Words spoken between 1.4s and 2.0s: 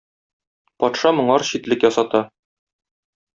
читлек